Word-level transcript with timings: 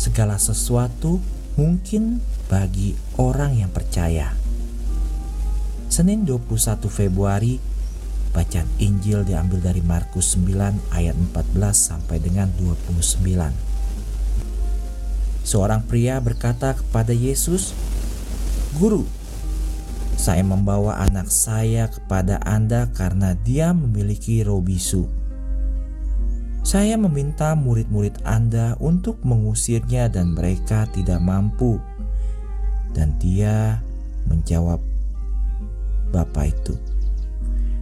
segala 0.00 0.40
sesuatu 0.40 1.20
mungkin 1.60 2.24
bagi 2.48 2.96
orang 3.20 3.60
yang 3.60 3.68
percaya. 3.68 4.32
Senin 5.92 6.24
21 6.24 6.88
Februari, 6.88 7.60
bacaan 8.32 8.64
Injil 8.80 9.28
diambil 9.28 9.60
dari 9.60 9.84
Markus 9.84 10.40
9 10.40 10.96
ayat 10.96 11.12
14 11.36 11.52
sampai 11.76 12.16
dengan 12.16 12.48
29. 12.56 13.52
Seorang 15.44 15.84
pria 15.84 16.16
berkata 16.16 16.72
kepada 16.80 17.12
Yesus, 17.12 17.76
"Guru, 18.80 19.04
saya 20.16 20.40
membawa 20.40 20.96
anak 21.04 21.28
saya 21.28 21.92
kepada 21.92 22.40
Anda 22.48 22.88
karena 22.96 23.36
dia 23.36 23.76
memiliki 23.76 24.40
roh 24.40 24.64
bisu." 24.64 25.19
Saya 26.70 26.94
meminta 26.94 27.58
murid-murid 27.58 28.22
Anda 28.22 28.78
untuk 28.78 29.26
mengusirnya 29.26 30.06
dan 30.06 30.38
mereka 30.38 30.86
tidak 30.94 31.18
mampu. 31.18 31.82
Dan 32.94 33.18
dia 33.18 33.82
menjawab, 34.30 34.78
Bapak 36.14 36.46
itu, 36.46 36.78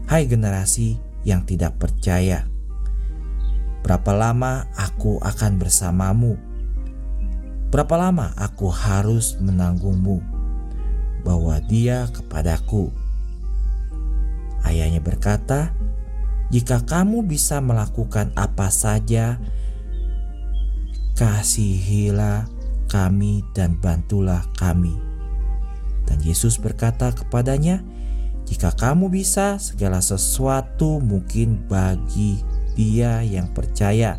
Hai 0.09 0.25
generasi 0.25 0.97
yang 1.21 1.45
tidak 1.45 1.77
percaya, 1.77 2.49
berapa 3.85 4.09
lama 4.17 4.65
aku 4.73 5.21
akan 5.21 5.61
bersamamu? 5.61 6.41
Berapa 7.69 7.93
lama 7.93 8.33
aku 8.41 8.73
harus 8.73 9.37
menanggungmu? 9.37 10.17
Bawa 11.29 11.61
dia 11.61 12.09
kepadaku. 12.09 12.89
Ayahnya 14.65 15.05
berkata, 15.05 15.77
jika 16.49 16.81
kamu 16.81 17.29
bisa 17.29 17.61
melakukan 17.61 18.33
apa 18.33 18.73
saja, 18.73 19.37
kasihilah 21.13 22.49
kami 22.89 23.45
dan 23.53 23.77
bantulah 23.77 24.41
kami. 24.57 24.97
Dan 26.09 26.25
Yesus 26.25 26.57
berkata 26.57 27.13
kepadanya, 27.13 27.85
"Jika 28.49 28.73
kamu 28.73 29.13
bisa, 29.13 29.61
segala 29.61 30.01
sesuatu 30.01 31.05
mungkin 31.05 31.69
bagi 31.69 32.41
dia 32.73 33.21
yang 33.21 33.53
percaya." 33.53 34.17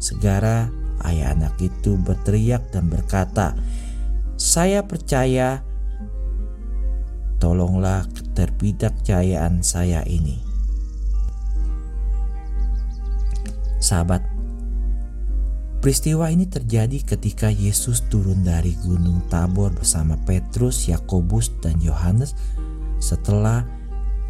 Segera 0.00 0.72
ayah 1.04 1.36
anak 1.36 1.60
itu 1.60 2.00
berteriak 2.00 2.72
dan 2.72 2.88
berkata, 2.88 3.52
"Saya 4.40 4.88
percaya, 4.88 5.60
tolonglah 7.36 8.08
keterpidakjayaan 8.16 9.60
saya 9.60 10.00
ini." 10.08 10.51
Sahabat, 13.82 14.22
peristiwa 15.82 16.30
ini 16.30 16.46
terjadi 16.46 17.02
ketika 17.02 17.50
Yesus 17.50 18.06
turun 18.06 18.46
dari 18.46 18.78
Gunung 18.78 19.26
Tabor 19.26 19.74
bersama 19.74 20.14
Petrus, 20.22 20.86
Yakobus, 20.86 21.50
dan 21.58 21.82
Yohanes 21.82 22.38
setelah 23.02 23.66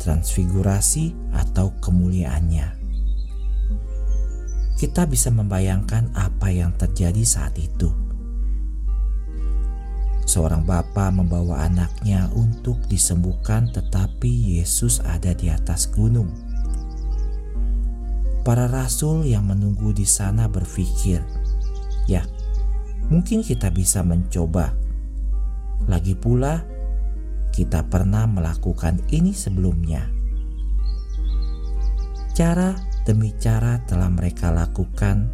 transfigurasi 0.01 1.13
atau 1.37 1.69
kemuliaannya. 1.85 2.81
Kita 4.81 5.05
bisa 5.05 5.29
membayangkan 5.29 6.17
apa 6.17 6.49
yang 6.49 6.73
terjadi 6.81 7.21
saat 7.21 7.53
itu. 7.61 7.93
Seorang 10.25 10.65
bapak 10.65 11.13
membawa 11.13 11.69
anaknya 11.69 12.33
untuk 12.33 12.81
disembuhkan, 12.89 13.69
tetapi 13.69 14.57
Yesus 14.57 15.05
ada 15.05 15.37
di 15.37 15.53
atas 15.53 15.93
gunung 15.93 16.52
Para 18.43 18.67
rasul 18.67 19.23
yang 19.23 19.47
menunggu 19.47 19.95
di 19.95 20.03
sana 20.03 20.51
berpikir, 20.51 21.23
"Ya, 22.11 22.27
mungkin 23.07 23.47
kita 23.47 23.71
bisa 23.71 24.03
mencoba." 24.03 24.75
Lagi 25.87 26.19
pula, 26.19 26.67
kita 27.55 27.87
pernah 27.87 28.27
melakukan 28.27 28.99
ini 29.15 29.31
sebelumnya. 29.31 30.11
Cara 32.35 32.75
demi 33.07 33.31
cara 33.39 33.79
telah 33.87 34.11
mereka 34.11 34.51
lakukan 34.51 35.31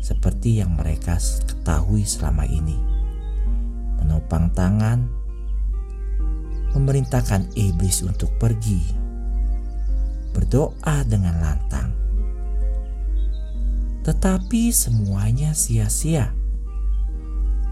seperti 0.00 0.64
yang 0.64 0.80
mereka 0.80 1.20
ketahui 1.20 2.08
selama 2.08 2.48
ini. 2.48 2.80
Menopang 4.00 4.48
tangan, 4.56 5.04
memerintahkan 6.72 7.52
iblis 7.52 8.00
untuk 8.00 8.32
pergi, 8.40 8.80
berdoa 10.32 11.04
dengan 11.04 11.36
lantang, 11.36 11.99
tetapi 14.04 14.72
semuanya 14.72 15.52
sia-sia. 15.52 16.32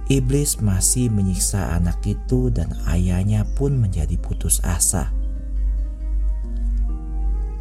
Iblis 0.09 0.65
masih 0.65 1.13
menyiksa 1.13 1.77
anak 1.77 2.01
itu 2.09 2.49
dan 2.49 2.73
ayahnya 2.89 3.45
pun 3.57 3.77
menjadi 3.77 4.17
putus 4.17 4.65
asa. 4.65 5.13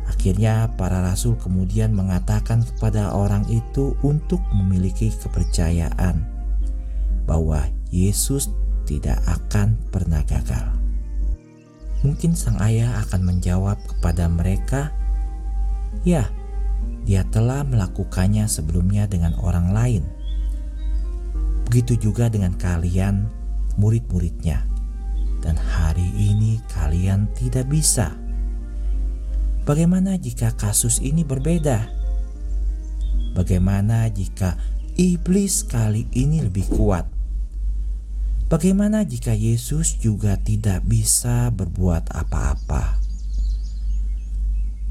Akhirnya 0.07 0.72
para 0.79 1.03
rasul 1.03 1.35
kemudian 1.35 1.91
mengatakan 1.91 2.63
kepada 2.63 3.11
orang 3.11 3.44
itu 3.51 4.00
untuk 4.00 4.39
memiliki 4.55 5.11
kepercayaan 5.11 6.23
bahwa 7.28 7.67
Yesus 7.91 8.47
tidak 8.88 9.19
akan 9.28 9.75
pernah 9.91 10.23
gagal. 10.23 10.72
Mungkin 12.07 12.31
sang 12.39 12.55
ayah 12.63 13.03
akan 13.03 13.28
menjawab 13.28 13.75
kepada 13.84 14.31
mereka, 14.31 14.95
"Ya, 16.07 16.31
dia 17.08 17.24
telah 17.32 17.64
melakukannya 17.64 18.44
sebelumnya 18.52 19.08
dengan 19.08 19.32
orang 19.40 19.72
lain. 19.72 20.04
Begitu 21.72 22.12
juga 22.12 22.28
dengan 22.28 22.56
kalian, 22.60 23.28
murid-muridnya, 23.80 24.64
dan 25.40 25.56
hari 25.56 26.08
ini 26.20 26.60
kalian 26.72 27.32
tidak 27.32 27.68
bisa. 27.72 28.12
Bagaimana 29.68 30.16
jika 30.16 30.56
kasus 30.56 31.00
ini 31.04 31.28
berbeda? 31.28 31.88
Bagaimana 33.36 34.08
jika 34.12 34.56
iblis 34.96 35.64
kali 35.68 36.08
ini 36.16 36.44
lebih 36.44 36.68
kuat? 36.72 37.08
Bagaimana 38.48 39.04
jika 39.04 39.36
Yesus 39.36 40.00
juga 40.00 40.40
tidak 40.40 40.88
bisa 40.88 41.52
berbuat 41.52 42.16
apa-apa? 42.16 43.06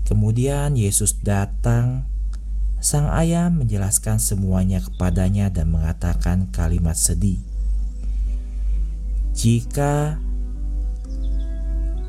Kemudian 0.07 0.79
Yesus 0.79 1.19
datang. 1.19 2.07
Sang 2.79 3.11
ayah 3.11 3.51
menjelaskan 3.51 4.23
semuanya 4.23 4.79
kepadanya 4.79 5.51
dan 5.51 5.75
mengatakan 5.75 6.47
kalimat 6.55 6.95
sedih. 6.95 7.43
Jika 9.35 10.23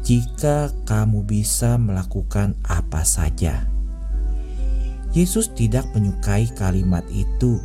jika 0.06 0.70
kamu 0.86 1.26
bisa 1.26 1.82
melakukan 1.82 2.54
apa 2.62 3.02
saja. 3.02 3.66
Yesus 5.18 5.50
tidak 5.58 5.90
menyukai 5.98 6.46
kalimat 6.54 7.04
itu. 7.10 7.58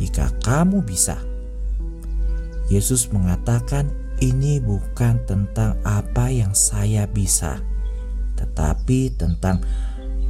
Jika 0.00 0.32
kamu 0.40 0.80
bisa. 0.80 1.20
Yesus 2.72 3.12
mengatakan 3.12 3.92
ini 4.24 4.56
bukan 4.64 5.20
tentang 5.28 5.76
apa 5.84 6.32
yang 6.32 6.56
saya 6.56 7.04
bisa 7.04 7.60
tetapi 8.38 9.14
tentang 9.14 9.62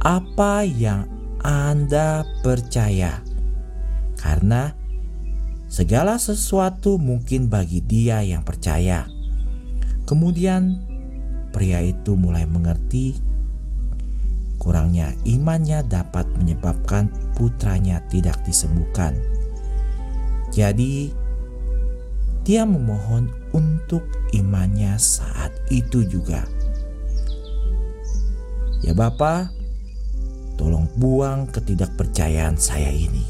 apa 0.01 0.61
yang 0.65 1.09
Anda 1.45 2.25
percaya, 2.41 3.21
karena 4.17 4.73
segala 5.69 6.17
sesuatu 6.17 6.97
mungkin 6.97 7.49
bagi 7.49 7.81
Dia 7.81 8.25
yang 8.25 8.41
percaya. 8.41 9.05
Kemudian, 10.05 10.81
pria 11.49 11.81
itu 11.81 12.13
mulai 12.13 12.45
mengerti 12.45 13.17
kurangnya 14.61 15.13
imannya 15.27 15.85
dapat 15.85 16.25
menyebabkan 16.37 17.11
putranya 17.37 18.01
tidak 18.09 18.41
disembuhkan. 18.45 19.13
Jadi, 20.49 21.11
dia 22.45 22.63
memohon 22.63 23.29
untuk 23.53 24.05
imannya 24.33 24.95
saat 25.01 25.51
itu 25.73 26.05
juga. 26.05 26.45
Ya 28.85 28.93
Bapak, 28.93 29.49
tolong 30.61 30.85
buang 30.93 31.49
ketidakpercayaan 31.49 32.53
saya 32.61 32.93
ini. 32.93 33.25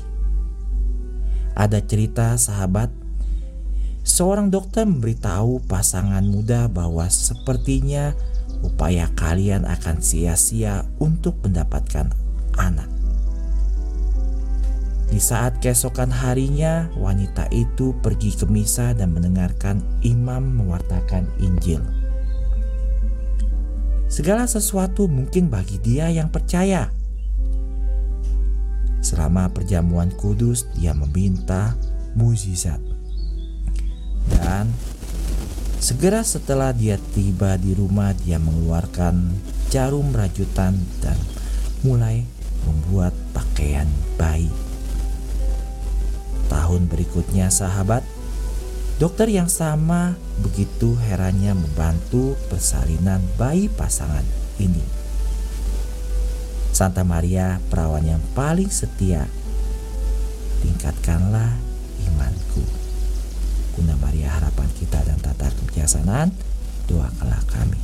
Ada 1.55 1.79
cerita 1.79 2.35
sahabat, 2.35 2.91
seorang 4.03 4.51
dokter 4.51 4.83
memberitahu 4.83 5.63
pasangan 5.63 6.27
muda 6.27 6.67
bahwa 6.67 7.07
sepertinya 7.07 8.11
upaya 8.67 9.07
kalian 9.15 9.63
akan 9.63 10.03
sia-sia 10.03 10.83
untuk 10.99 11.39
mendapatkan 11.47 12.11
anak. 12.59 12.91
Di 15.07 15.23
saat 15.23 15.63
keesokan 15.63 16.11
harinya, 16.11 16.91
wanita 16.99 17.47
itu 17.55 17.95
pergi 18.03 18.35
ke 18.35 18.43
misa 18.43 18.91
dan 18.91 19.15
mendengarkan 19.15 19.79
imam 20.03 20.59
mewartakan 20.59 21.31
Injil. 21.39 21.94
Segala 24.05 24.45
sesuatu 24.45 25.09
mungkin 25.09 25.49
bagi 25.49 25.81
dia 25.81 26.13
yang 26.13 26.29
percaya. 26.29 26.93
Selama 29.01 29.49
perjamuan 29.53 30.13
kudus, 30.13 30.65
dia 30.77 30.93
meminta 30.93 31.77
mujizat. 32.17 32.81
Dan 34.29 34.69
segera 35.77 36.25
setelah 36.25 36.73
dia 36.73 36.97
tiba 37.13 37.57
di 37.57 37.77
rumah, 37.77 38.13
dia 38.17 38.41
mengeluarkan 38.41 39.29
jarum 39.69 40.09
rajutan 40.13 40.73
dan 41.01 41.17
mulai 41.85 42.25
membuat 42.65 43.13
pakaian 43.33 43.85
bayi. 44.17 44.49
Tahun 46.49 46.81
berikutnya, 46.89 47.53
sahabat, 47.53 48.01
dokter 48.95 49.27
yang 49.27 49.51
sama 49.51 50.15
begitu 50.39 50.95
herannya 50.95 51.51
membantu 51.51 52.39
persalinan 52.47 53.19
bayi 53.35 53.67
pasangan 53.67 54.23
ini. 54.55 54.83
Santa 56.75 57.07
Maria, 57.07 57.59
perawan 57.71 58.03
yang 58.03 58.23
paling 58.35 58.67
setia, 58.67 59.27
tingkatkanlah 60.59 61.55
imanku. 62.03 62.63
Bunda 63.75 63.95
Maria 63.99 64.31
harapan 64.31 64.67
kita 64.75 64.99
dan 65.07 65.19
tata 65.23 65.51
kebijaksanaan, 65.55 66.35
doakanlah 66.87 67.43
kami. 67.47 67.79